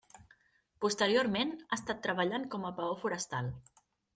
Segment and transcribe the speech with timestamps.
[0.85, 3.53] Posteriorment, ha estat treballant com a peó forestal.